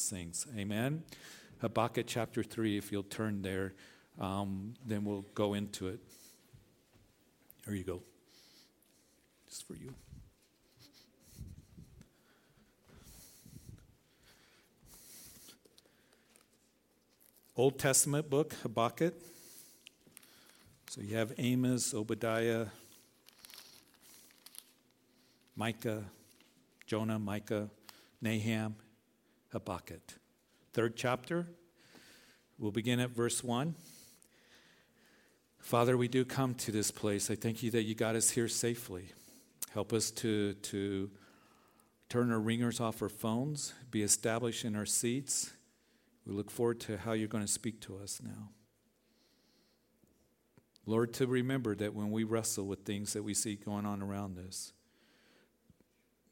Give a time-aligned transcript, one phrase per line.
[0.00, 0.46] those things.
[0.56, 1.02] Amen.
[1.60, 3.74] Habakkuk chapter 3, if you'll turn there,
[4.18, 6.00] um, then we'll go into it.
[7.66, 8.02] There you go.
[9.48, 9.92] Just for you.
[17.56, 19.14] Old Testament book, Habakkuk.
[20.88, 22.66] So you have Amos, Obadiah,
[25.56, 26.04] Micah,
[26.86, 27.68] Jonah, Micah,
[28.22, 28.76] Nahum,
[29.52, 30.18] Habakkuk.
[30.72, 31.46] Third chapter.
[32.58, 33.74] We'll begin at verse 1.
[35.58, 37.30] Father, we do come to this place.
[37.30, 39.10] I thank you that you got us here safely.
[39.72, 41.10] Help us to, to
[42.08, 45.52] turn our ringers off our phones, be established in our seats
[46.26, 48.50] we look forward to how you're going to speak to us now.
[50.86, 54.38] Lord, to remember that when we wrestle with things that we see going on around
[54.38, 54.72] us,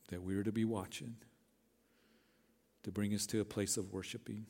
[0.08, 1.16] that we are to be watching,
[2.88, 4.46] to bring us to a place of worshiping.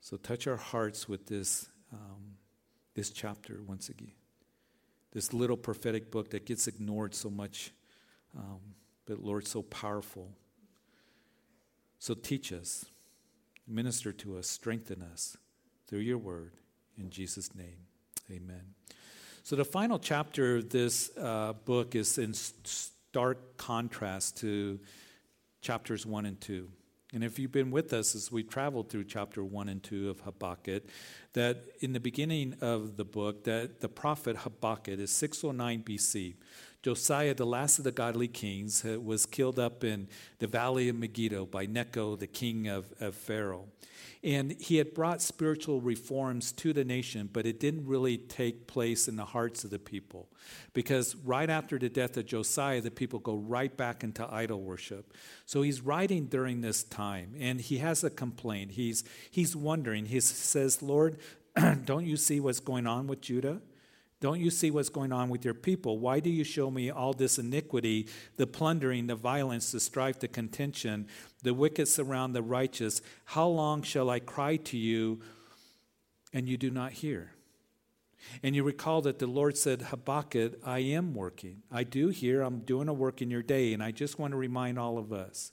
[0.00, 2.36] So touch our hearts with this, um,
[2.94, 4.12] this chapter once again.
[5.10, 7.72] This little prophetic book that gets ignored so much,
[8.38, 8.60] um,
[9.04, 10.30] but Lord, so powerful.
[11.98, 12.84] So teach us.
[13.66, 15.36] Minister to us, strengthen us
[15.88, 16.52] through your word.
[16.96, 17.78] In Jesus' name,
[18.30, 18.74] amen.
[19.42, 24.78] So, the final chapter of this uh, book is in stark contrast to
[25.60, 26.68] chapters 1 and 2.
[27.12, 30.20] And if you've been with us as we traveled through chapter 1 and 2 of
[30.20, 30.84] Habakkuk,
[31.32, 36.34] that in the beginning of the book, that the prophet Habakkuk is 609 BC.
[36.82, 40.96] Josiah, the last of the godly kings, uh, was killed up in the valley of
[40.96, 43.66] Megiddo by Necho, the king of, of Pharaoh.
[44.22, 49.08] And he had brought spiritual reforms to the nation, but it didn't really take place
[49.08, 50.28] in the hearts of the people.
[50.74, 55.14] Because right after the death of Josiah, the people go right back into idol worship.
[55.46, 58.72] So he's writing during this time, and he has a complaint.
[58.72, 60.06] He's, he's wondering.
[60.06, 61.16] He says, Lord,
[61.84, 63.60] don't you see what's going on with Judah?
[64.20, 65.98] Don't you see what's going on with your people?
[65.98, 68.06] Why do you show me all this iniquity,
[68.36, 71.08] the plundering, the violence, the strife, the contention?
[71.42, 73.00] The wicked surround the righteous.
[73.24, 75.20] How long shall I cry to you
[76.34, 77.32] and you do not hear?
[78.42, 81.62] And you recall that the Lord said, Habakkuk, I am working.
[81.72, 83.72] I do hear, I'm doing a work in your day.
[83.72, 85.52] And I just want to remind all of us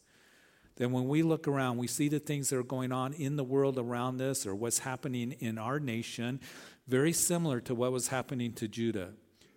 [0.78, 3.44] that when we look around, we see the things that are going on in the
[3.44, 6.40] world around us or what's happening in our nation,
[6.88, 9.10] very similar to what was happening to Judah.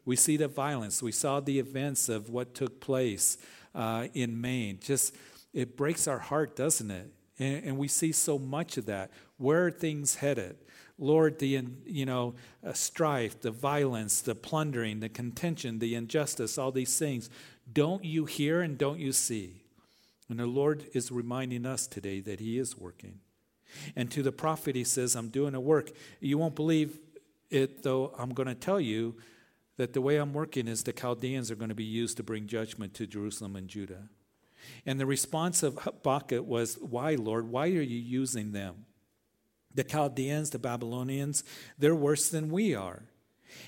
[0.05, 1.03] We see the violence.
[1.03, 3.39] We saw the events of what took place
[3.75, 4.79] uh, in Maine.
[4.81, 5.15] Just,
[5.53, 7.13] it breaks our heart, doesn't it?
[7.39, 9.11] And, and, we see so much of that.
[9.37, 10.57] Where are things headed?
[10.99, 16.73] Lord, the you know uh, strife, the violence, the plundering, the contention, the injustice, all
[16.73, 17.31] these things.
[17.73, 19.60] Don't you hear and don't you see?
[20.31, 23.19] And the Lord is reminding us today that He is working.
[23.97, 25.91] And to the prophet, He says, I'm doing a work.
[26.21, 26.99] You won't believe
[27.51, 29.17] it, though, I'm going to tell you
[29.77, 32.47] that the way I'm working is the Chaldeans are going to be used to bring
[32.47, 34.09] judgment to Jerusalem and Judah.
[34.87, 37.49] And the response of Habakkuk was, Why, Lord?
[37.49, 38.87] Why are you using them?
[39.75, 41.43] The Chaldeans, the Babylonians,
[41.79, 43.05] they're worse than we are.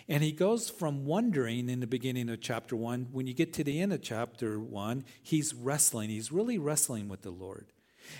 [0.08, 3.64] And he goes from wondering in the beginning of chapter one, when you get to
[3.64, 6.10] the end of chapter one, he's wrestling.
[6.10, 7.66] He's really wrestling with the Lord.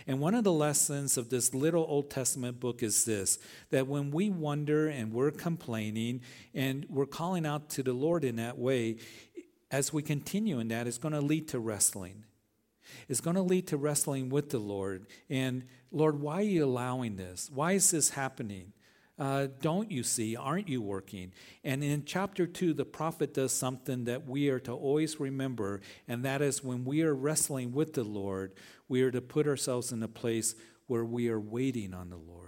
[0.06, 3.38] And one of the lessons of this little Old Testament book is this
[3.70, 6.20] that when we wonder and we're complaining
[6.54, 8.96] and we're calling out to the Lord in that way,
[9.70, 12.24] as we continue in that, it's going to lead to wrestling.
[13.08, 15.06] It's going to lead to wrestling with the Lord.
[15.30, 17.50] And Lord, why are you allowing this?
[17.52, 18.72] Why is this happening?
[19.18, 20.36] Uh, don't you see?
[20.36, 21.32] Aren't you working?
[21.62, 26.24] And in chapter 2, the prophet does something that we are to always remember, and
[26.24, 28.52] that is when we are wrestling with the Lord,
[28.88, 30.54] we are to put ourselves in a place
[30.86, 32.41] where we are waiting on the Lord.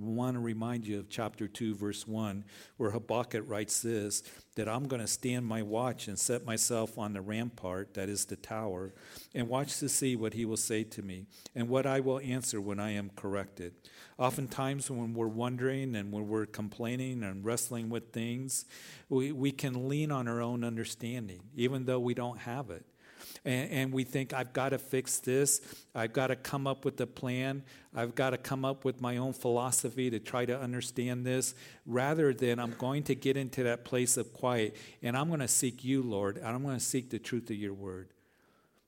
[0.00, 2.44] Want to remind you of chapter 2, verse 1,
[2.76, 4.22] where Habakkuk writes this
[4.54, 8.24] that I'm going to stand my watch and set myself on the rampart, that is
[8.24, 8.92] the tower,
[9.34, 12.60] and watch to see what he will say to me and what I will answer
[12.60, 13.72] when I am corrected.
[14.18, 18.64] Oftentimes, when we're wondering and when we're complaining and wrestling with things,
[19.08, 22.84] we, we can lean on our own understanding, even though we don't have it.
[23.44, 25.60] And, and, we think, I've got to fix this.
[25.94, 27.62] I've got to come up with a plan.
[27.94, 31.54] I've got to come up with my own philosophy to try to understand this,
[31.86, 35.48] rather than I'm going to get into that place of quiet and I'm going to
[35.48, 38.08] seek you, Lord, and I'm going to seek the truth of your word.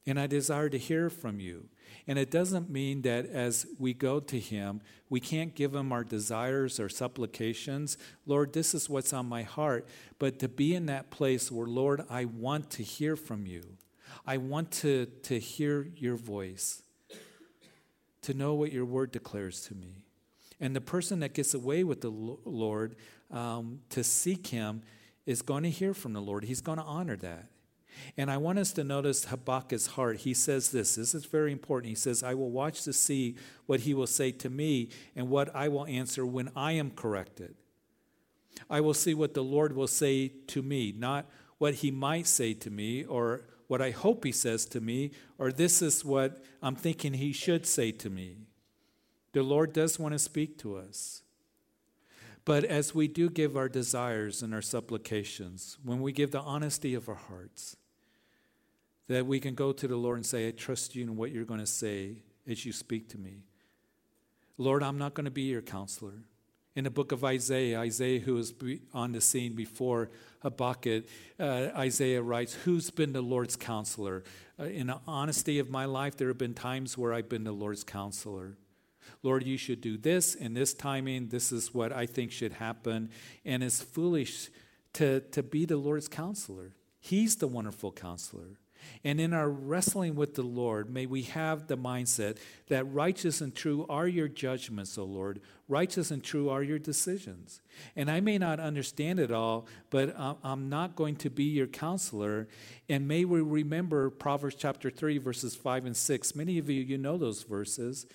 [0.07, 1.69] And I desire to hear from you.
[2.07, 6.05] And it doesn't mean that as we go to Him, we can't give Him our
[6.05, 7.99] desires or supplications.
[8.27, 9.87] Lord, this is what's on my heart.
[10.19, 13.77] But to be in that place where, Lord, I want to hear from you,
[14.27, 16.83] I want to, to hear your voice.
[18.23, 20.05] to know what your word declares to me.
[20.61, 22.97] And the person that gets away with the Lord
[23.31, 24.83] um, to seek him
[25.25, 26.45] is going to hear from the Lord.
[26.45, 27.47] He's going to honor that.
[28.17, 30.19] And I want us to notice Habakkuk's heart.
[30.19, 31.89] He says this this is very important.
[31.89, 33.37] He says, I will watch to see
[33.67, 37.55] what he will say to me and what I will answer when I am corrected.
[38.69, 41.27] I will see what the Lord will say to me, not
[41.59, 45.53] what he might say to me or what I hope he says to me, or
[45.53, 48.39] this is what I'm thinking he should say to me.
[49.31, 51.23] The Lord does want to speak to us.
[52.45, 56.95] But as we do give our desires and our supplications, when we give the honesty
[56.95, 57.77] of our hearts,
[59.07, 61.45] that we can go to the Lord and say, I trust you in what you're
[61.45, 63.45] going to say as you speak to me.
[64.59, 66.25] Lord, I'm not going to be your counselor.
[66.77, 68.55] In the book of Isaiah, Isaiah, who was
[68.95, 70.11] on the scene before
[70.43, 71.05] Habakkuk,
[71.39, 74.23] uh, Isaiah writes, Who's been the Lord's counselor?
[74.59, 77.53] Uh, in the honesty of my life, there have been times where I've been the
[77.53, 78.57] Lord's counselor.
[79.23, 81.29] Lord, you should do this in this timing.
[81.29, 83.11] This is what I think should happen.
[83.45, 84.49] And it's foolish
[84.95, 86.77] to, to be the Lord's counselor.
[87.01, 88.59] He's the wonderful counselor.
[89.05, 92.39] And in our wrestling with the Lord, may we have the mindset
[92.69, 95.41] that righteous and true are your judgments, O Lord.
[95.69, 97.61] Righteous and true are your decisions.
[97.97, 102.49] And I may not understand it all, but I'm not going to be your counselor.
[102.89, 106.35] And may we remember Proverbs chapter 3, verses 5 and 6.
[106.35, 108.07] Many of you, you know those verses.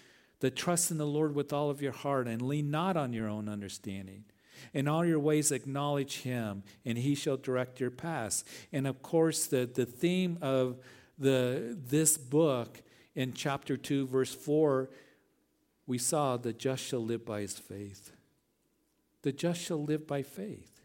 [0.41, 3.29] That trust in the Lord with all of your heart and lean not on your
[3.29, 4.25] own understanding.
[4.73, 8.43] In all your ways, acknowledge him, and he shall direct your paths.
[8.71, 10.77] And of course, the, the theme of
[11.17, 12.81] the, this book
[13.15, 14.89] in chapter 2, verse 4,
[15.87, 18.11] we saw the just shall live by his faith.
[19.21, 20.81] The just shall live by faith.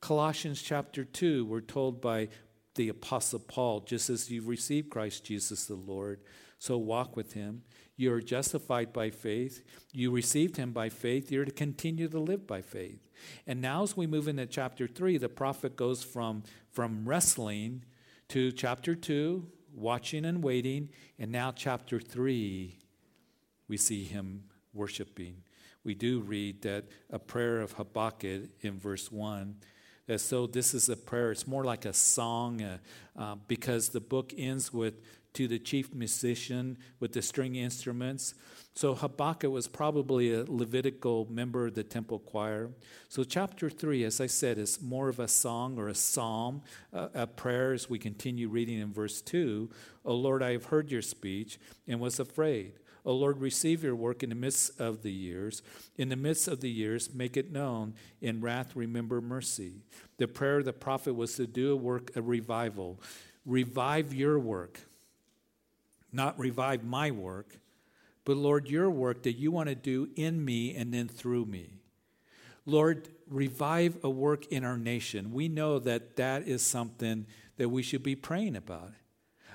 [0.00, 2.28] Colossians chapter 2, we're told by
[2.74, 6.20] the Apostle Paul, just as you've received Christ Jesus the Lord,
[6.58, 7.62] so walk with him.
[8.02, 9.62] You're justified by faith.
[9.92, 11.30] You received him by faith.
[11.30, 12.98] You're to continue to live by faith.
[13.46, 17.84] And now, as we move into chapter 3, the prophet goes from, from wrestling
[18.30, 20.88] to chapter 2, watching and waiting.
[21.16, 22.76] And now, chapter 3,
[23.68, 25.36] we see him worshiping.
[25.84, 29.58] We do read that a prayer of Habakkuk in verse 1
[30.16, 31.30] so this is a prayer.
[31.30, 32.78] It's more like a song uh,
[33.16, 35.00] uh, because the book ends with
[35.34, 38.34] to the chief musician with the string instruments.
[38.74, 42.70] So Habakkuk was probably a Levitical member of the temple choir.
[43.08, 46.62] So chapter three, as I said, is more of a song or a psalm,
[46.92, 47.72] uh, a prayer.
[47.72, 49.70] As we continue reading in verse two,
[50.04, 52.74] "O Lord, I have heard your speech and was afraid."
[53.04, 55.60] O Lord, receive your work in the midst of the years.
[55.96, 57.94] In the midst of the years, make it known.
[58.20, 59.82] In wrath, remember mercy.
[60.18, 63.00] The prayer of the prophet was to do a work, a revival.
[63.44, 64.82] Revive your work
[66.12, 67.58] not revive my work,
[68.24, 71.80] but Lord, your work that you want to do in me and then through me.
[72.64, 75.32] Lord, revive a work in our nation.
[75.32, 77.26] We know that that is something
[77.56, 78.92] that we should be praying about.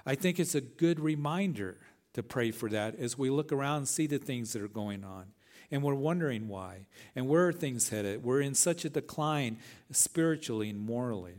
[0.05, 1.77] I think it's a good reminder
[2.13, 5.03] to pray for that as we look around and see the things that are going
[5.03, 5.27] on.
[5.69, 6.87] And we're wondering why.
[7.15, 8.23] And where are things headed?
[8.23, 9.57] We're in such a decline
[9.91, 11.35] spiritually and morally,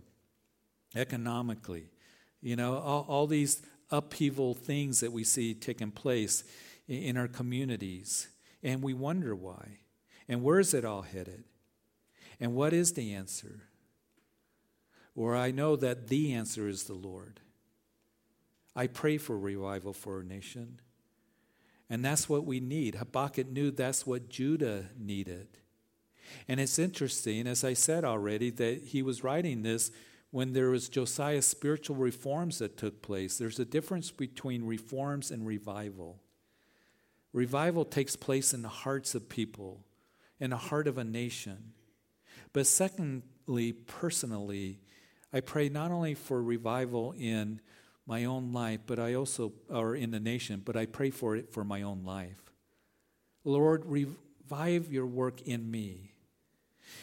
[0.95, 1.91] economically.
[2.41, 6.45] You know, all, all these upheaval things that we see taking place
[6.87, 8.29] in our communities.
[8.63, 9.79] And we wonder why.
[10.29, 11.45] And where is it all headed?
[12.41, 13.63] And what is the answer?
[15.15, 17.41] Or I know that the answer is the Lord.
[18.77, 20.81] I pray for revival for our nation.
[21.91, 22.97] And that's what we need.
[22.97, 25.49] Habakkuk knew that's what Judah needed.
[26.47, 29.91] And it's interesting, as I said already, that he was writing this
[30.31, 33.39] when there was Josiah's spiritual reforms that took place.
[33.39, 36.21] There's a difference between reforms and revival.
[37.33, 39.85] Revival takes place in the hearts of people,
[40.39, 41.73] in the heart of a nation.
[42.53, 44.81] But secondly, personally,
[45.33, 47.61] I pray not only for revival in
[48.07, 51.53] my own life, but I also, or in the nation, but I pray for it
[51.53, 52.53] for my own life.
[53.45, 56.13] Lord, revive your work in me.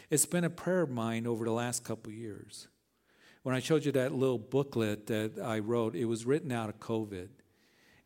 [0.10, 2.68] It's been a prayer of mine over the last couple years
[3.46, 6.80] when I showed you that little booklet that I wrote, it was written out of
[6.80, 7.28] COVID.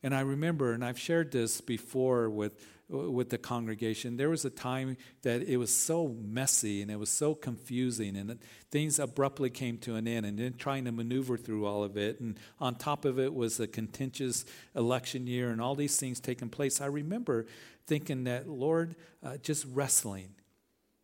[0.04, 4.50] And I remember, and I've shared this before with, with the congregation, there was a
[4.50, 8.38] time that it was so messy and it was so confusing, and
[8.70, 12.20] things abruptly came to an end, and then trying to maneuver through all of it.
[12.20, 14.44] And on top of it was a contentious
[14.76, 16.82] election year and all these things taking place.
[16.82, 17.46] I remember
[17.88, 18.94] thinking that, Lord,
[19.24, 20.32] uh, just wrestling.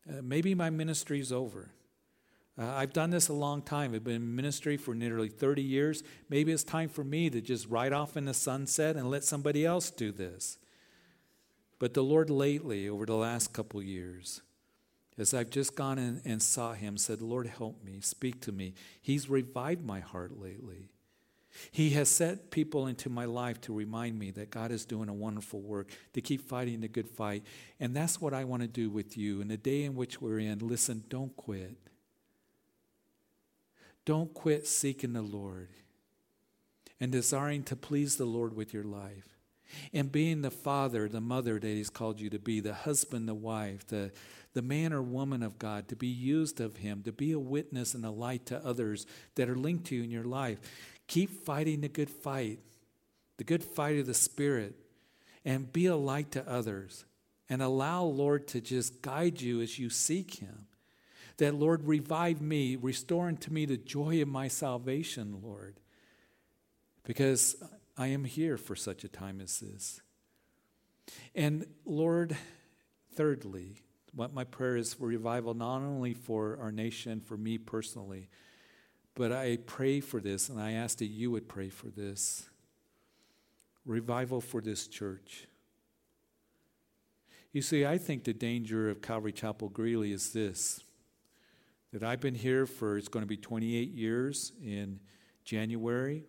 [0.09, 1.71] Uh, maybe my ministry's over.
[2.57, 3.93] Uh, I've done this a long time.
[3.93, 6.03] I've been in ministry for nearly 30 years.
[6.29, 9.65] Maybe it's time for me to just ride off in the sunset and let somebody
[9.65, 10.57] else do this.
[11.79, 14.41] But the Lord lately, over the last couple years,
[15.17, 18.73] as I've just gone in and saw him, said, Lord, help me, speak to me.
[19.01, 20.89] He's revived my heart lately.
[21.71, 25.13] He has set people into my life to remind me that God is doing a
[25.13, 27.43] wonderful work, to keep fighting the good fight.
[27.79, 29.41] And that's what I want to do with you.
[29.41, 31.77] In the day in which we're in, listen, don't quit.
[34.05, 35.69] Don't quit seeking the Lord
[36.99, 39.35] and desiring to please the Lord with your life.
[39.91, 43.33] And being the father, the mother that He's called you to be, the husband, the
[43.33, 44.11] wife, the,
[44.53, 47.95] the man or woman of God, to be used of Him, to be a witness
[47.95, 50.59] and a light to others that are linked to you in your life.
[51.07, 52.59] Keep fighting the good fight,
[53.37, 54.75] the good fight of the Spirit,
[55.43, 57.05] and be a light to others.
[57.49, 60.67] And allow Lord to just guide you as you seek Him.
[61.37, 65.79] That Lord, revive me, restore unto me the joy of my salvation, Lord.
[67.03, 67.55] Because
[67.97, 70.01] I am here for such a time as this.
[71.33, 72.35] And Lord,
[73.13, 73.81] thirdly,
[74.13, 78.29] what my prayer is for revival, not only for our nation, for me personally,
[79.13, 82.49] but I pray for this, and I ask that you would pray for this
[83.85, 85.47] revival for this church.
[87.53, 90.83] You see, I think the danger of Calvary Chapel Greeley is this
[91.95, 94.99] that I've been here for, it's going to be 28 years in
[95.43, 96.25] January.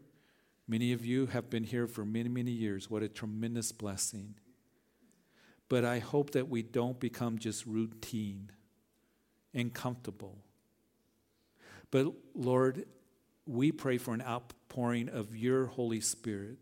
[0.66, 2.90] Many of you have been here for many, many years.
[2.90, 4.34] What a tremendous blessing.
[5.68, 8.50] But I hope that we don't become just routine
[9.52, 10.38] and comfortable
[11.90, 12.84] but Lord,
[13.46, 16.58] we pray for an outpouring of your Holy Spirit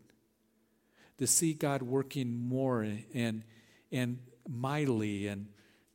[1.17, 2.81] to see God working more
[3.13, 3.43] and,
[3.91, 5.27] and mightily.
[5.27, 5.47] And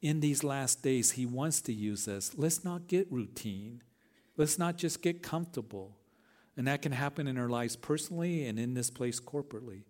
[0.03, 2.33] in these last days, He wants to use us.
[2.37, 3.83] Let's not get routine,
[4.37, 5.97] let's not just get comfortable.
[6.57, 9.85] And that can happen in our lives personally and in this place corporately.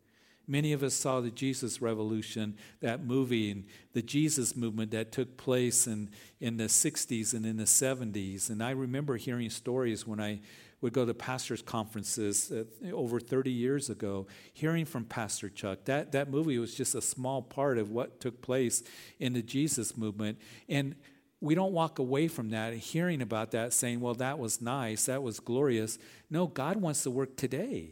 [0.47, 5.37] Many of us saw the Jesus Revolution, that movie, and the Jesus movement that took
[5.37, 8.51] place in, in the 60s and in the 70s.
[8.51, 10.41] And I remember hearing stories when I
[10.81, 15.85] would go to pastors' conferences uh, over 30 years ago, hearing from Pastor Chuck.
[15.85, 18.83] That, that movie was just a small part of what took place
[19.19, 20.39] in the Jesus movement.
[20.69, 20.95] And
[21.41, 25.23] we don't walk away from that hearing about that saying, well, that was nice, that
[25.23, 25.99] was glorious.
[26.31, 27.91] No, God wants to work today.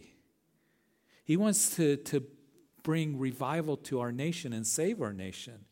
[1.25, 2.25] He wants to, to
[2.83, 5.65] bring revival to our nation and save our nation.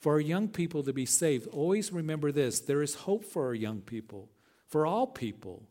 [0.00, 3.54] For our young people to be saved, always remember this there is hope for our
[3.54, 4.28] young people,
[4.66, 5.68] for all people,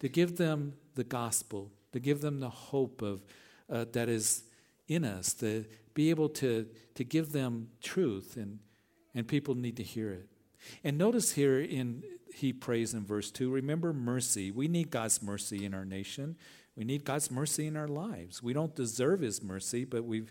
[0.00, 3.22] to give them the gospel, to give them the hope of,
[3.70, 4.44] uh, that is
[4.88, 5.64] in us, to
[5.94, 8.58] be able to, to give them truth, and,
[9.14, 10.26] and people need to hear it.
[10.84, 12.02] And notice here in
[12.32, 14.50] he prays in verse 2 remember mercy.
[14.50, 16.36] We need God's mercy in our nation.
[16.76, 18.42] We need God's mercy in our lives.
[18.42, 20.30] We don't deserve His mercy, but we've,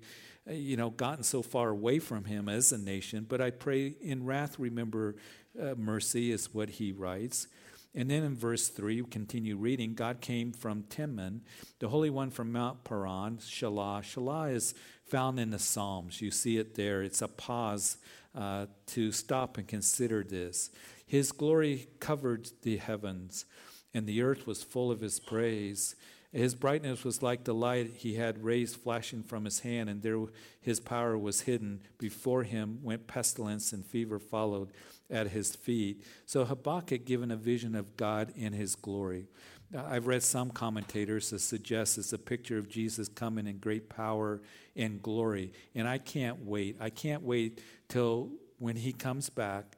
[0.50, 3.26] uh, you know, gotten so far away from Him as a nation.
[3.28, 5.16] But I pray in wrath, remember
[5.62, 7.48] uh, mercy, is what He writes.
[7.96, 11.41] And then in verse 3, we continue reading, God came from Teman,
[11.79, 14.03] the Holy One from Mount Paran, Selah.
[14.03, 14.75] Selah is
[15.08, 16.22] found in the Psalms.
[16.22, 17.01] You see it there.
[17.01, 17.98] It's a pause
[18.36, 20.69] uh, to stop and consider this.
[21.05, 23.46] His glory covered the heavens,
[23.93, 25.96] and the earth was full of his praise.
[26.32, 30.20] His brightness was like the light he had raised flashing from his hand, and there
[30.62, 31.82] his power was hidden.
[31.98, 34.72] Before him went pestilence, and fever followed
[35.10, 36.04] at his feet.
[36.28, 39.28] So Habakkuk given a vision of God in his glory.
[39.76, 44.42] I've read some commentators that suggest it's a picture of Jesus coming in great power
[44.76, 45.54] and glory.
[45.76, 46.78] And I can't wait.
[46.80, 49.78] I can't wait till when he comes back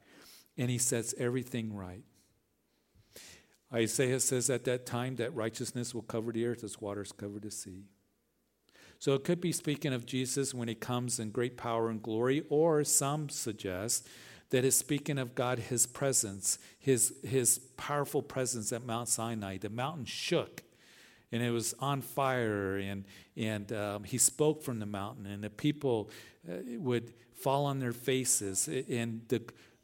[0.56, 2.02] and he sets everything right.
[3.72, 7.50] Isaiah says at that time that righteousness will cover the earth as waters cover the
[7.50, 7.84] sea.
[8.98, 12.44] So it could be speaking of Jesus when he comes in great power and glory,
[12.48, 14.06] or some suggest
[14.50, 19.56] that it's speaking of God, his presence, his, his powerful presence at Mount Sinai.
[19.56, 20.62] The mountain shook
[21.32, 23.04] and it was on fire, and,
[23.36, 26.10] and um, he spoke from the mountain, and the people
[26.48, 29.42] uh, would fall on their faces, and the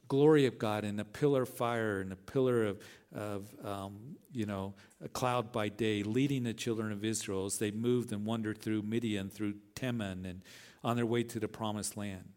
[0.09, 2.79] glory of God, and the pillar of fire, and the pillar of,
[3.15, 7.71] of um, you know, a cloud by day, leading the children of Israel as they
[7.71, 10.43] moved and wandered through Midian, through Teman, and
[10.85, 12.29] on their way to the promised land.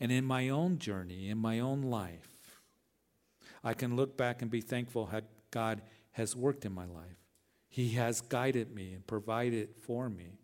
[0.00, 2.62] And in my own journey, in my own life,
[3.62, 5.82] I can look back and be thankful how God
[6.12, 7.18] has worked in my life.
[7.68, 10.38] He has guided me and provided for me.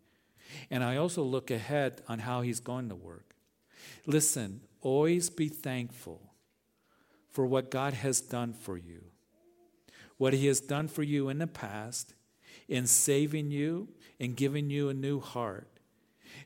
[0.69, 3.33] And I also look ahead on how He's going to work.
[4.05, 6.33] Listen, always be thankful
[7.31, 9.12] for what God has done for you
[10.17, 12.13] what He has done for you in the past
[12.67, 13.89] in saving you
[14.19, 15.67] and giving you a new heart.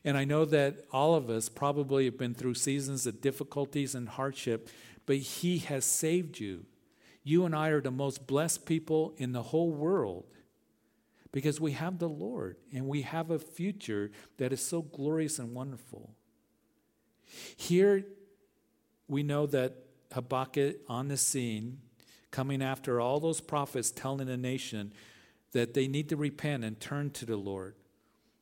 [0.04, 4.08] And I know that all of us probably have been through seasons of difficulties and
[4.08, 4.68] hardship,
[5.06, 6.66] but He has saved you.
[7.22, 10.24] You and I are the most blessed people in the whole world
[11.32, 15.54] because we have the Lord and we have a future that is so glorious and
[15.54, 16.14] wonderful.
[17.56, 18.04] Here,
[19.08, 19.74] we know that
[20.12, 21.80] Habakkuk on the scene,
[22.30, 24.92] coming after all those prophets telling the nation
[25.52, 27.74] that they need to repent and turn to the Lord.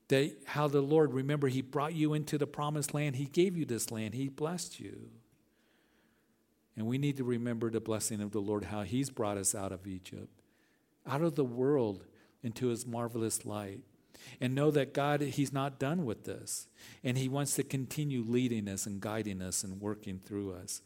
[0.09, 3.65] That how the Lord, remember, He brought you into the promised land, He gave you
[3.65, 5.11] this land, He blessed you.
[6.77, 9.73] And we need to remember the blessing of the Lord, how He's brought us out
[9.73, 10.43] of Egypt,
[11.07, 12.05] out of the world
[12.43, 13.81] into His marvelous light.
[14.41, 16.67] And know that God, He's not done with this.
[17.05, 20.83] And He wants to continue leading us and guiding us and working through us.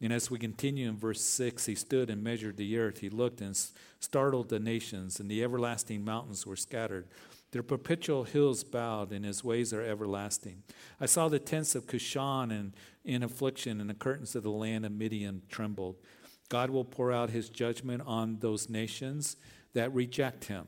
[0.00, 2.98] And as we continue in verse 6, he stood and measured the earth.
[2.98, 3.56] He looked and
[4.00, 7.06] startled the nations, and the everlasting mountains were scattered.
[7.52, 10.64] Their perpetual hills bowed, and his ways are everlasting.
[11.00, 12.74] I saw the tents of Cushan in,
[13.04, 15.96] in affliction, and the curtains of the land of Midian trembled.
[16.48, 19.36] God will pour out his judgment on those nations
[19.72, 20.66] that reject him.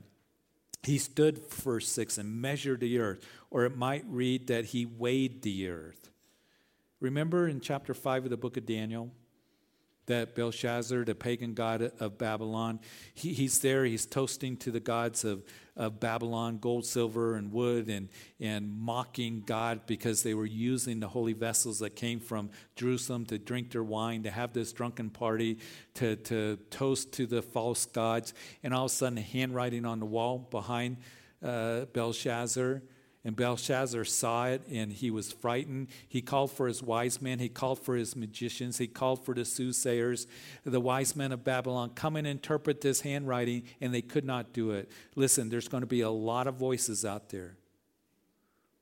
[0.83, 5.43] He stood, verse 6, and measured the earth, or it might read that he weighed
[5.43, 6.11] the earth.
[7.01, 9.11] Remember in chapter 5 of the book of Daniel?
[10.07, 12.81] that Belshazzar, the pagan god of Babylon,
[13.13, 15.45] he, he's there, he's toasting to the gods of,
[15.77, 18.09] of Babylon, gold, silver, and wood, and,
[18.41, 23.39] and mocking God because they were using the holy vessels that came from Jerusalem to
[23.39, 25.59] drink their wine, to have this drunken party,
[25.95, 28.33] to, to toast to the false gods.
[28.63, 30.99] And all of a sudden, handwriting on the wall behind
[31.43, 32.83] uh, Belshazzar
[33.27, 35.89] and Belshazzar saw it and he was frightened.
[36.09, 39.45] He called for his wise men, he called for his magicians, he called for the
[39.45, 40.29] soothsayers,
[40.65, 44.71] the wise men of Babylon, come and interpret this handwriting, and they could not do
[44.71, 44.89] it.
[45.17, 47.57] Listen, there's going to be a lot of voices out there.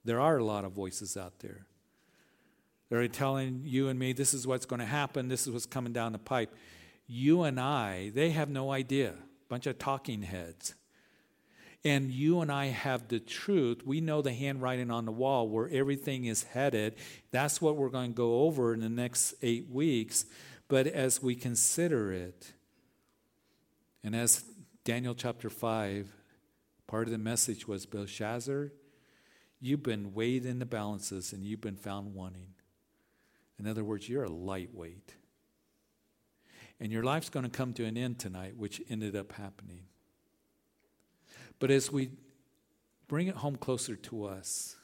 [0.05, 1.65] There are a lot of voices out there.
[2.91, 5.95] They're telling you and me, this is what's going to happen, this is what's coming
[5.95, 6.55] down the pipe.
[7.07, 9.14] You and I, they have no idea.
[9.49, 10.75] Bunch of talking heads
[11.85, 13.83] and you and I have the truth.
[13.85, 16.94] We know the handwriting on the wall where everything is headed.
[17.31, 20.25] That's what we're going to go over in the next eight weeks.
[20.68, 22.55] But as we consider it,
[24.03, 24.44] and as
[24.85, 26.11] Daniel chapter 5,
[26.87, 28.73] part of the message was Belshazzar,
[29.61, 32.55] you've been weighed in the balances and you've been found wanting.
[33.59, 35.14] In other words, you're a lightweight.
[36.81, 39.83] And your life's going to come to an end tonight, which ended up happening.
[41.64, 42.11] But as we
[43.09, 44.77] bring it home closer to us,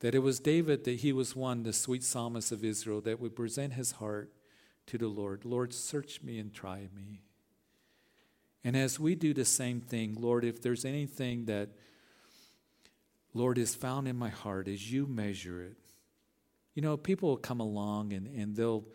[0.00, 3.36] that it was David that he was one, the sweet psalmist of Israel, that would
[3.36, 4.32] present his heart
[4.86, 5.44] to the Lord.
[5.44, 7.20] Lord, search me and try me.
[8.64, 11.68] And as we do the same thing, Lord, if there's anything that,
[13.34, 15.76] Lord, is found in my heart as you measure it,
[16.74, 18.86] you know, people will come along and, and they'll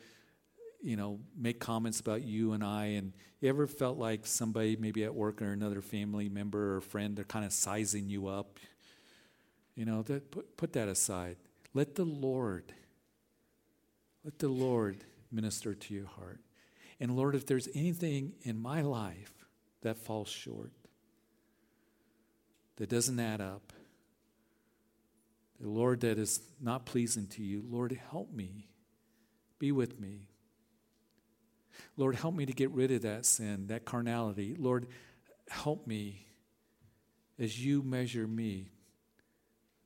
[0.81, 2.85] you know, make comments about you and I.
[2.85, 7.15] And you ever felt like somebody, maybe at work or another family member or friend,
[7.15, 8.59] they're kind of sizing you up?
[9.75, 11.37] You know, that, put, put that aside.
[11.73, 12.73] Let the Lord,
[14.23, 14.97] let the Lord
[15.31, 16.39] minister to your heart.
[16.99, 19.33] And Lord, if there's anything in my life
[19.81, 20.71] that falls short,
[22.77, 23.73] that doesn't add up,
[25.59, 28.69] the Lord, that is not pleasing to you, Lord, help me.
[29.59, 30.28] Be with me.
[31.97, 34.55] Lord, help me to get rid of that sin, that carnality.
[34.57, 34.87] Lord,
[35.49, 36.25] help me
[37.37, 38.71] as you measure me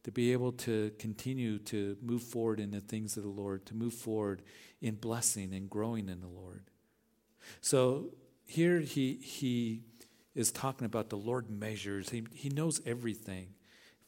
[0.04, 3.76] to be able to continue to move forward in the things of the Lord, to
[3.76, 4.42] move forward
[4.82, 6.64] in blessing and growing in the Lord.
[7.62, 8.10] So
[8.46, 9.84] here he, he
[10.36, 13.50] is talking about the Lord measures, he, he knows everything.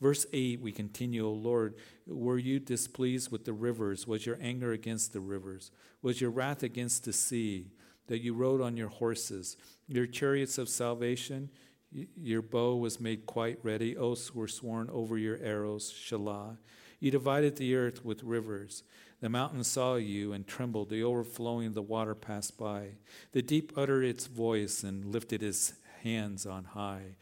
[0.01, 4.05] Verse 8, we continue, O Lord, were you displeased with the rivers?
[4.05, 5.71] Was your anger against the rivers?
[6.01, 7.71] Was your wrath against the sea?
[8.07, 11.49] that you rode on your horses, your chariots of salvation.
[11.91, 13.95] Your bow was made quite ready.
[13.95, 16.57] Oaths were sworn over your arrows, Selah.
[16.99, 18.83] You divided the earth with rivers.
[19.21, 20.89] The mountains saw you and trembled.
[20.89, 22.95] The overflowing of the water passed by.
[23.31, 27.15] The deep uttered its voice and lifted its hands on high.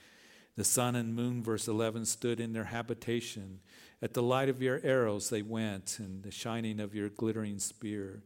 [0.55, 3.59] The sun and moon, verse 11, stood in their habitation.
[4.03, 8.21] At the light of your arrows they went, and the shining of your glittering spear.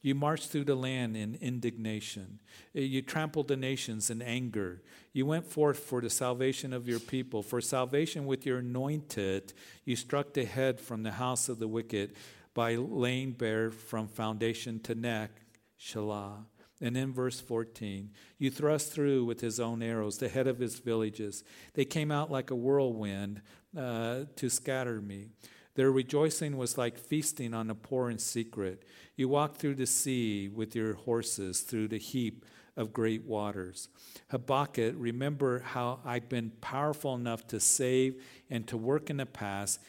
[0.00, 2.38] You marched through the land in indignation.
[2.74, 4.82] Eh, you trampled the nations in anger.
[5.12, 7.42] You went forth for the salvation of your people.
[7.42, 9.52] For salvation with your anointed,
[9.84, 12.14] you struck the head from the house of the wicked
[12.54, 15.30] by laying bare from foundation to neck,
[15.78, 16.44] Selah.
[16.82, 20.80] And in verse 14, you thrust through with his own arrows the head of his
[20.80, 21.44] villages.
[21.74, 23.40] They came out like a whirlwind,
[23.76, 25.28] uh, to scatter me.
[25.76, 28.84] Their rejoicing was like feasting on the poor in secret.
[29.14, 32.44] You walk through the sea with your horses, through the heap
[32.76, 33.88] of great waters.
[34.30, 39.80] Habakkuk, remember how I've been powerful enough to save and to work in the past,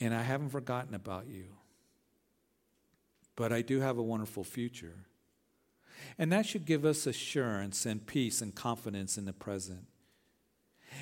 [0.00, 1.44] and I haven't forgotten about you.
[3.36, 5.06] But I do have a wonderful future.
[6.18, 9.86] And that should give us assurance and peace and confidence in the present.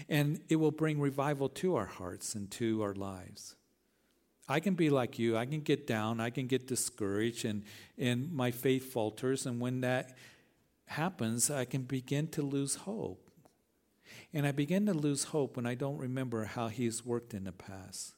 [0.08, 3.56] And it will bring revival to our hearts and to our lives.
[4.48, 5.36] I can be like you.
[5.36, 6.20] I can get down.
[6.20, 7.64] I can get discouraged, and,
[7.98, 9.44] and my faith falters.
[9.44, 10.16] And when that
[10.86, 13.30] happens, I can begin to lose hope.
[14.32, 17.52] And I begin to lose hope when I don't remember how He's worked in the
[17.52, 18.14] past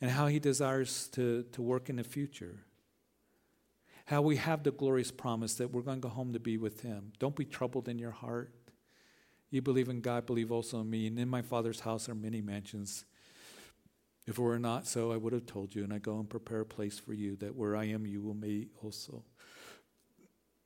[0.00, 2.64] and how He desires to, to work in the future.
[4.08, 6.80] How we have the glorious promise that we're going to go home to be with
[6.80, 7.12] Him.
[7.18, 8.50] Don't be troubled in your heart.
[9.50, 11.06] You believe in God, believe also in me.
[11.06, 13.04] And in my Father's house are many mansions.
[14.26, 16.60] If it were not so, I would have told you, and I go and prepare
[16.62, 19.24] a place for you, that where I am, you will be also.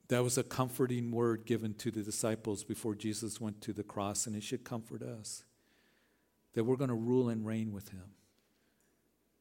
[0.06, 4.24] That was a comforting word given to the disciples before Jesus went to the cross,
[4.28, 5.42] and it should comfort us
[6.54, 8.04] that we're going to rule and reign with him.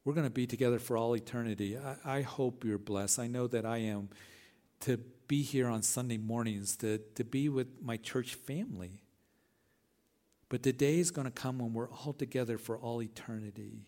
[0.04, 1.78] We're going to be together for all eternity.
[1.78, 3.18] I, I hope you're blessed.
[3.18, 4.08] I know that I am
[4.80, 9.02] to be here on Sunday mornings, to, to be with my church family.
[10.48, 13.86] But the day is going to come when we're all together for all eternity.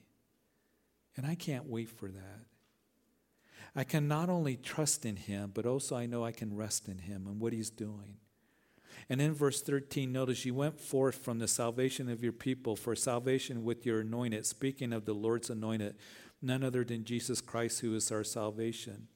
[1.16, 2.46] And I can't wait for that.
[3.76, 6.98] I can not only trust in Him, but also I know I can rest in
[6.98, 8.16] Him and what He's doing.
[9.08, 12.96] And in verse 13, notice you went forth from the salvation of your people for
[12.96, 15.96] salvation with your anointed, speaking of the Lord's anointed,
[16.40, 19.08] none other than Jesus Christ, who is our salvation.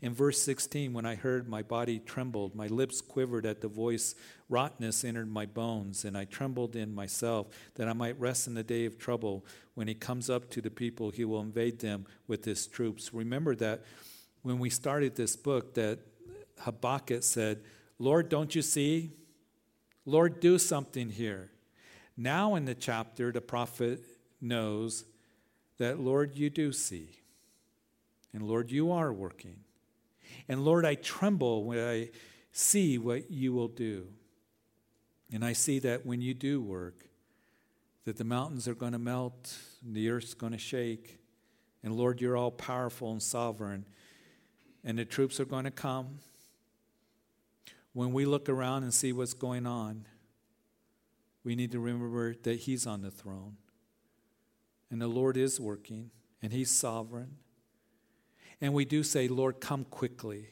[0.00, 4.14] In verse 16, when I heard, my body trembled, my lips quivered at the voice,
[4.48, 8.62] rottenness entered my bones, and I trembled in myself, that I might rest in the
[8.62, 9.44] day of trouble.
[9.74, 13.14] When he comes up to the people, he will invade them with his troops.
[13.14, 13.82] Remember that
[14.42, 16.00] when we started this book, that
[16.60, 17.62] Habakkuk said,
[17.98, 19.12] Lord, don't you see?
[20.04, 21.50] Lord, do something here.
[22.16, 24.02] Now in the chapter, the prophet
[24.40, 25.04] knows
[25.78, 27.10] that, Lord, you do see.
[28.32, 29.56] And Lord, you are working.
[30.48, 32.10] And Lord, I tremble when I
[32.52, 34.08] see what you will do.
[35.32, 37.06] And I see that when you do work,
[38.04, 41.18] that the mountains are going to melt, the earth's going to shake.
[41.82, 43.86] And Lord, you're all powerful and sovereign,
[44.84, 46.18] and the troops are going to come.
[47.92, 50.06] When we look around and see what's going on,
[51.42, 53.56] we need to remember that He's on the throne.
[54.90, 56.10] And the Lord is working,
[56.42, 57.36] and He's sovereign.
[58.60, 60.50] And we do say, Lord, come quickly.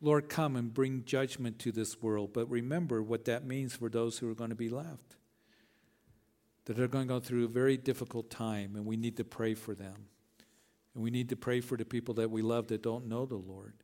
[0.00, 2.32] Lord, come and bring judgment to this world.
[2.32, 5.16] But remember what that means for those who are going to be left.
[6.66, 9.54] That they're going to go through a very difficult time, and we need to pray
[9.54, 10.06] for them.
[10.94, 13.36] And we need to pray for the people that we love that don't know the
[13.36, 13.74] Lord.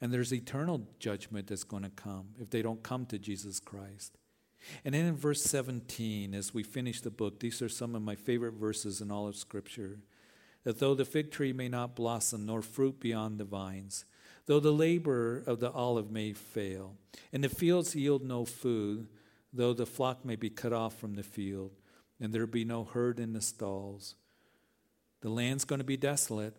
[0.00, 4.16] And there's eternal judgment that's going to come if they don't come to Jesus Christ.
[4.84, 8.14] And then in verse 17, as we finish the book, these are some of my
[8.14, 10.00] favorite verses in all of Scripture
[10.64, 14.04] that though the fig tree may not blossom, nor fruit beyond the vines,
[14.46, 16.94] though the labor of the olive may fail,
[17.32, 19.08] and the fields yield no food,
[19.52, 21.72] though the flock may be cut off from the field,
[22.20, 24.16] and there be no herd in the stalls,
[25.20, 26.54] the land's going to be desolate.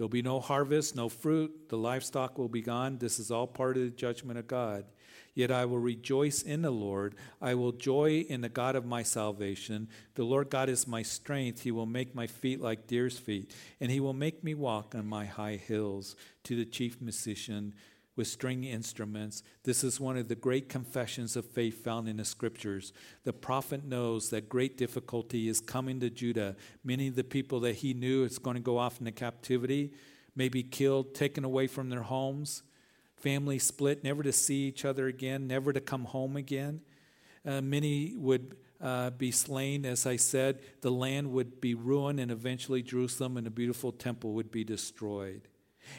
[0.00, 2.96] There'll be no harvest, no fruit, the livestock will be gone.
[2.96, 4.86] This is all part of the judgment of God.
[5.34, 7.16] Yet I will rejoice in the Lord.
[7.38, 9.90] I will joy in the God of my salvation.
[10.14, 11.60] The Lord God is my strength.
[11.60, 15.06] He will make my feet like deer's feet, and he will make me walk on
[15.06, 16.16] my high hills.
[16.44, 17.74] To the chief musician
[18.16, 19.42] with string instruments.
[19.64, 22.92] This is one of the great confessions of faith found in the scriptures.
[23.24, 26.56] The prophet knows that great difficulty is coming to Judah.
[26.84, 29.92] Many of the people that he knew is going to go off into captivity,
[30.36, 32.62] may be killed, taken away from their homes
[33.20, 36.80] family split, never to see each other again, never to come home again.
[37.46, 40.60] Uh, many would uh, be slain, as I said.
[40.80, 45.48] The land would be ruined, and eventually Jerusalem and the beautiful temple would be destroyed.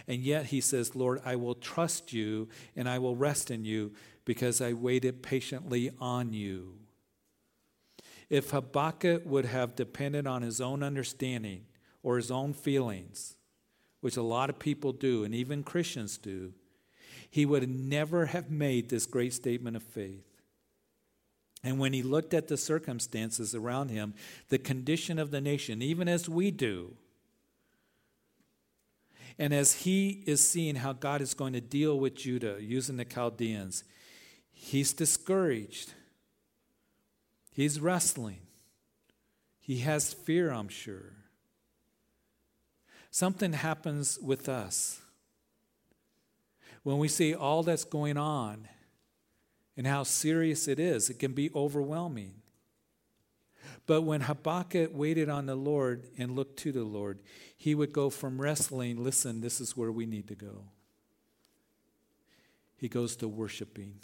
[0.07, 3.93] And yet he says, Lord, I will trust you and I will rest in you
[4.25, 6.75] because I waited patiently on you.
[8.29, 11.65] If Habakkuk would have depended on his own understanding
[12.01, 13.35] or his own feelings,
[13.99, 16.53] which a lot of people do, and even Christians do,
[17.29, 20.25] he would never have made this great statement of faith.
[21.63, 24.13] And when he looked at the circumstances around him,
[24.49, 26.95] the condition of the nation, even as we do,
[29.41, 33.05] and as he is seeing how God is going to deal with Judah using the
[33.05, 33.83] Chaldeans,
[34.51, 35.95] he's discouraged.
[37.51, 38.41] He's wrestling.
[39.59, 41.13] He has fear, I'm sure.
[43.09, 45.01] Something happens with us
[46.83, 48.67] when we see all that's going on
[49.75, 51.09] and how serious it is.
[51.09, 52.35] It can be overwhelming.
[53.87, 57.19] But when Habakkuk waited on the Lord and looked to the Lord,
[57.57, 60.65] he would go from wrestling, listen, this is where we need to go.
[62.75, 63.95] He goes to worshiping.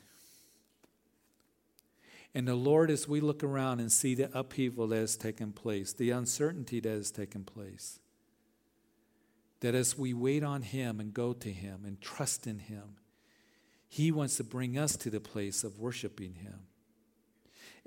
[2.36, 5.93] And the Lord, as we look around and see the upheaval that has taken place,
[5.93, 8.00] the uncertainty that has taken place,
[9.62, 12.98] that as we wait on Him and go to Him and trust in Him,
[13.88, 16.60] He wants to bring us to the place of worshiping Him.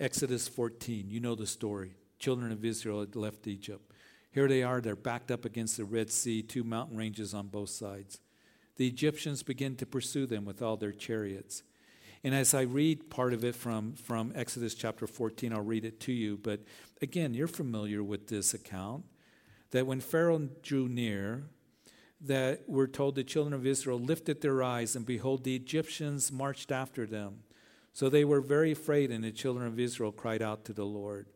[0.01, 1.93] Exodus 14, you know the story.
[2.19, 3.93] Children of Israel had left Egypt.
[4.31, 7.69] Here they are, they're backed up against the Red Sea, two mountain ranges on both
[7.69, 8.19] sides.
[8.77, 11.65] The Egyptians begin to pursue them with all their chariots.
[12.25, 16.01] And as I read part of it from, from Exodus chapter 14, I'll read it
[16.01, 16.39] to you.
[16.39, 16.61] But
[17.03, 19.05] again, you're familiar with this account
[19.71, 21.45] that when Pharaoh drew near,
[22.23, 26.73] that we're told the children of Israel lifted their eyes, and behold, the Egyptians marched
[26.73, 27.41] after them.
[27.93, 31.27] So they were very afraid, and the children of Israel cried out to the Lord.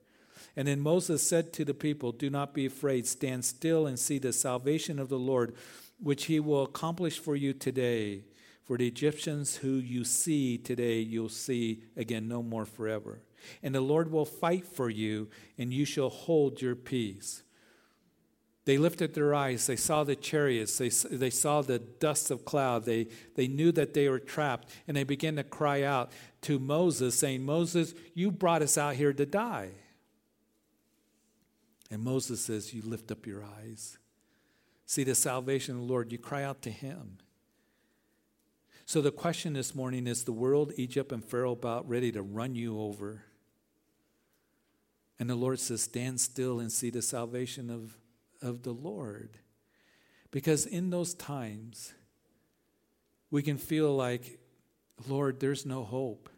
[0.56, 4.18] And then Moses said to the people, Do not be afraid, stand still and see
[4.18, 5.54] the salvation of the Lord,
[5.98, 8.24] which he will accomplish for you today.
[8.64, 13.20] For the Egyptians who you see today, you'll see again no more forever.
[13.62, 17.43] And the Lord will fight for you, and you shall hold your peace.
[18.64, 19.66] They lifted their eyes.
[19.66, 20.78] They saw the chariots.
[20.78, 22.84] They, they saw the dust of cloud.
[22.84, 24.70] They, they knew that they were trapped.
[24.88, 29.12] And they began to cry out to Moses, saying, Moses, you brought us out here
[29.12, 29.70] to die.
[31.90, 33.98] And Moses says, You lift up your eyes.
[34.86, 36.10] See the salvation of the Lord.
[36.10, 37.18] You cry out to him.
[38.86, 42.54] So the question this morning is the world, Egypt, and Pharaoh about ready to run
[42.54, 43.24] you over?
[45.18, 47.96] And the Lord says, Stand still and see the salvation of
[48.44, 49.38] of the Lord.
[50.30, 51.94] Because in those times,
[53.30, 54.38] we can feel like,
[55.08, 56.28] Lord, there's no hope.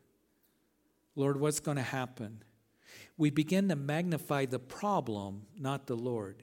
[1.15, 2.43] Lord, what's going to happen?
[3.19, 6.43] We begin to magnify the problem, not the Lord.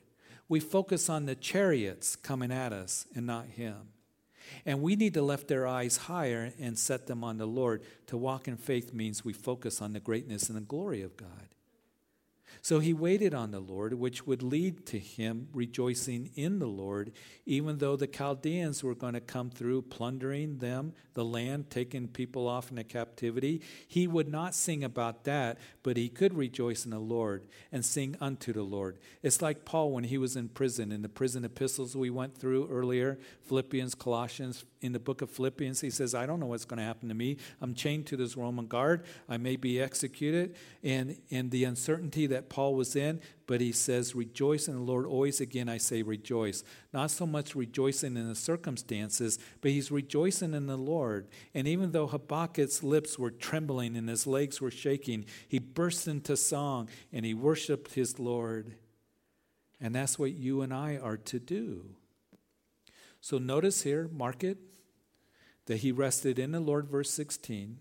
[0.50, 3.90] We focus on the chariots coming at us and not Him.
[4.66, 7.84] And we need to lift their eyes higher and set them on the Lord.
[8.08, 11.48] To walk in faith means we focus on the greatness and the glory of God.
[12.62, 17.12] So he waited on the Lord, which would lead to him rejoicing in the Lord,
[17.46, 22.48] even though the Chaldeans were going to come through plundering them, the land, taking people
[22.48, 23.62] off into captivity.
[23.88, 28.16] He would not sing about that, but he could rejoice in the Lord and sing
[28.20, 28.98] unto the Lord.
[29.22, 32.70] It's like Paul when he was in prison, in the prison epistles we went through
[32.70, 36.78] earlier Philippians, Colossians, in the book of Philippians, he says, I don't know what's going
[36.78, 37.38] to happen to me.
[37.62, 39.06] I'm chained to this Roman guard.
[39.30, 40.56] I may be executed.
[40.84, 45.06] And, and the uncertainty that Paul was in, but he says, Rejoice in the Lord.
[45.06, 46.64] Always again, I say rejoice.
[46.94, 51.28] Not so much rejoicing in the circumstances, but he's rejoicing in the Lord.
[51.54, 56.36] And even though Habakkuk's lips were trembling and his legs were shaking, he burst into
[56.36, 58.76] song and he worshiped his Lord.
[59.80, 61.96] And that's what you and I are to do.
[63.22, 64.58] So notice here, mark it
[65.66, 67.78] that he rested in the Lord, verse 16.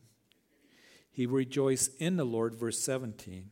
[1.11, 3.51] He rejoiced in the Lord, verse 17.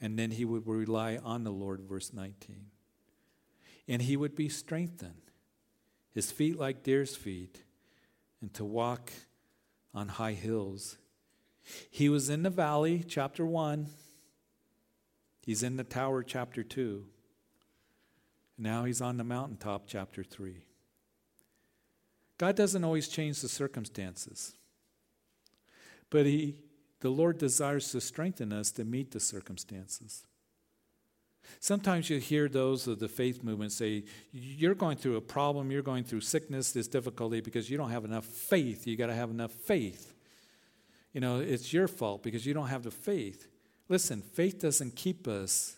[0.00, 2.66] And then he would rely on the Lord, verse 19.
[3.88, 5.30] And he would be strengthened,
[6.12, 7.62] his feet like deer's feet,
[8.40, 9.12] and to walk
[9.94, 10.98] on high hills.
[11.90, 13.88] He was in the valley, chapter 1.
[15.42, 17.06] He's in the tower, chapter 2.
[18.58, 20.64] Now he's on the mountaintop, chapter 3.
[22.38, 24.54] God doesn't always change the circumstances,
[26.10, 26.65] but he,
[27.00, 30.24] the Lord desires to strengthen us to meet the circumstances.
[31.60, 35.82] Sometimes you hear those of the faith movement say, You're going through a problem, you're
[35.82, 38.86] going through sickness, this difficulty because you don't have enough faith.
[38.86, 40.14] You got to have enough faith.
[41.12, 43.48] You know, it's your fault because you don't have the faith.
[43.88, 45.76] Listen, faith doesn't keep us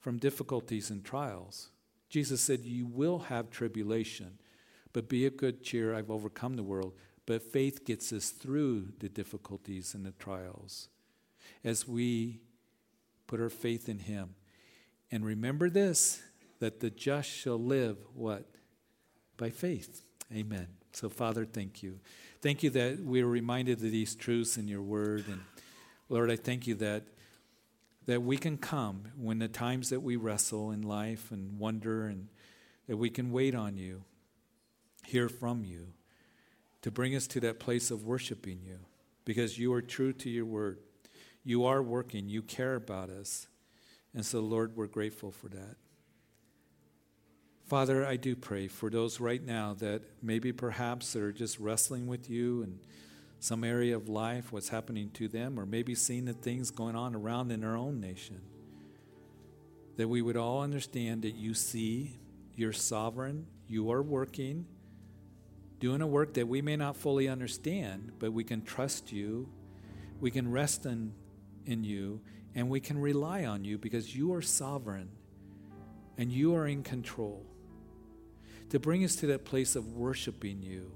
[0.00, 1.70] from difficulties and trials.
[2.08, 4.38] Jesus said, You will have tribulation.
[4.92, 6.94] But be of good cheer, I've overcome the world.
[7.26, 10.88] But faith gets us through the difficulties and the trials
[11.62, 12.40] as we
[13.26, 14.34] put our faith in Him.
[15.10, 16.22] And remember this
[16.60, 18.46] that the just shall live what?
[19.36, 20.02] By faith.
[20.32, 20.68] Amen.
[20.92, 21.98] So, Father, thank you.
[22.40, 25.24] Thank you that we are reminded of these truths in your word.
[25.28, 25.40] And
[26.08, 27.04] Lord, I thank you that
[28.06, 32.28] that we can come when the times that we wrestle in life and wonder and
[32.86, 34.04] that we can wait on you
[35.06, 35.88] hear from you,
[36.84, 38.76] to bring us to that place of worshiping you,
[39.24, 40.78] because you are true to your word.
[41.42, 43.46] You are working, you care about us.
[44.12, 45.76] And so, Lord, we're grateful for that.
[47.64, 52.28] Father, I do pray for those right now that maybe perhaps are just wrestling with
[52.28, 52.78] you and
[53.40, 57.14] some area of life, what's happening to them, or maybe seeing the things going on
[57.14, 58.42] around in our own nation.
[59.96, 62.18] That we would all understand that you see,
[62.54, 64.66] you're sovereign, you are working,
[65.80, 69.48] doing a work that we may not fully understand, but we can trust you,
[70.20, 71.12] we can rest in,
[71.66, 72.20] in you,
[72.54, 75.10] and we can rely on you because you are sovereign
[76.16, 77.44] and you are in control.
[78.70, 80.90] To bring us to that place of worshiping you.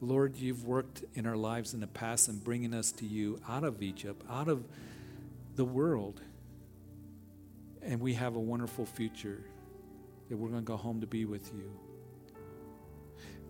[0.00, 3.64] Lord, you've worked in our lives in the past and bringing us to you out
[3.64, 4.64] of Egypt, out of
[5.54, 6.20] the world.
[7.82, 9.44] And we have a wonderful future
[10.28, 11.70] that we're going to go home to be with you.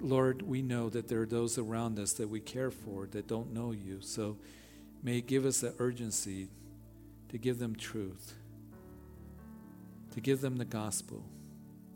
[0.03, 3.53] Lord, we know that there are those around us that we care for that don't
[3.53, 4.01] know you.
[4.01, 4.37] So
[5.03, 6.49] may give us the urgency
[7.29, 8.35] to give them truth,
[10.13, 11.25] to give them the gospel,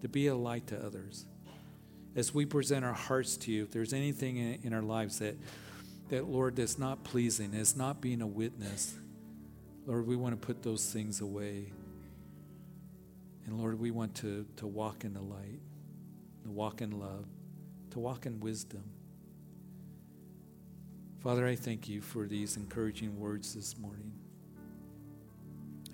[0.02, 1.26] to be a light to others.
[2.14, 5.36] As we present our hearts to you, if there's anything in, in our lives that,
[6.08, 8.94] that, Lord, that's not pleasing, is not being a witness,
[9.84, 11.72] Lord, we want to put those things away.
[13.46, 15.60] And Lord, we want to, to walk in the light,
[16.44, 17.26] to walk in love,
[17.96, 18.84] to walk in wisdom.
[21.22, 24.12] Father, I thank you for these encouraging words this morning.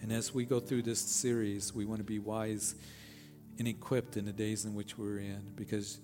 [0.03, 2.75] And as we go through this series, we want to be wise
[3.57, 6.01] and equipped in the days in which we're in because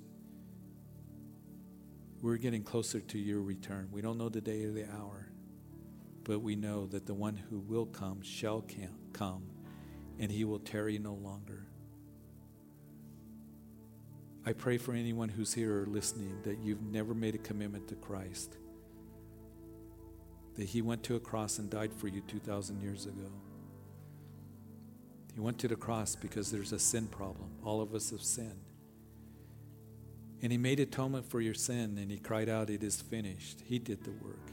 [2.23, 3.89] we're getting closer to your return.
[3.91, 5.33] We don't know the day or the hour,
[6.23, 8.65] but we know that the one who will come shall
[9.13, 9.43] come,
[10.21, 11.68] and he will tarry no longer.
[14.49, 17.95] I pray for anyone who's here or listening that you've never made a commitment to
[17.97, 18.57] Christ,
[20.57, 23.31] that he went to a cross and died for you 2,000 years ago.
[25.35, 27.51] He went to the cross because there's a sin problem.
[27.63, 28.65] All of us have sinned.
[30.41, 33.61] And he made atonement for your sin and he cried out, It is finished.
[33.67, 34.51] He did the work.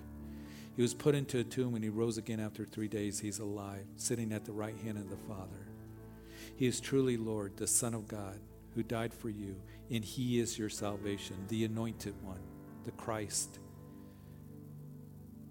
[0.76, 3.22] He was put into a tomb and he rose again after three days.
[3.22, 5.70] He's alive, sitting at the right hand of the Father.
[6.58, 8.42] He is truly Lord, the Son of God,
[8.76, 9.56] who died for you,
[9.90, 12.42] and he is your salvation, the anointed one,
[12.84, 13.60] the Christ.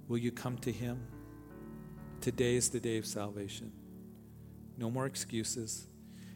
[0.06, 1.00] Will you come to him?
[2.20, 3.72] Today is the day of salvation.
[4.76, 5.86] No more excuses.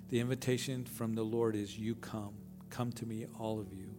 [0.09, 2.35] The invitation from the Lord is you come.
[2.71, 3.95] Come to me, all of you.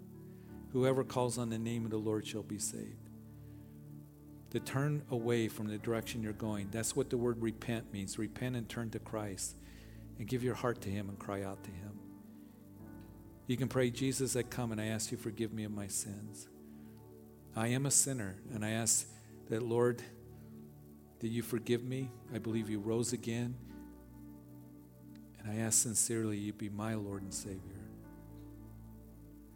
[0.72, 3.10] Whoever calls on the name of the Lord shall be saved.
[4.52, 6.70] To turn away from the direction you're going.
[6.72, 8.18] That's what the word repent means.
[8.18, 9.56] Repent and turn to Christ
[10.18, 11.99] and give your heart to Him and cry out to Him.
[13.50, 16.48] You can pray, Jesus, I come and I ask you forgive me of my sins.
[17.56, 19.08] I am a sinner and I ask
[19.50, 20.04] that, Lord,
[21.20, 22.12] that you forgive me.
[22.32, 23.56] I believe you rose again
[25.40, 27.82] and I ask sincerely you be my Lord and Savior.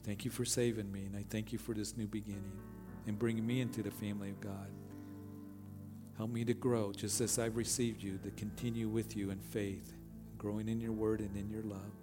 [0.03, 2.59] Thank you for saving me, and I thank you for this new beginning
[3.05, 4.71] and bringing me into the family of God.
[6.17, 9.93] Help me to grow just as I've received you, to continue with you in faith,
[10.39, 12.02] growing in your word and in your love.